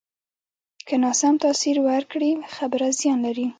که 0.87 0.95
ناسم 1.03 1.33
تاثر 1.43 1.75
ورکړې، 1.87 2.31
خبره 2.55 2.87
زیان 2.99 3.19
لري 3.25 3.47